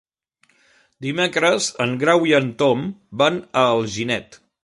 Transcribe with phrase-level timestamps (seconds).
[1.05, 2.81] Dimecres en Grau i en Tom
[3.23, 4.43] van a Alginet.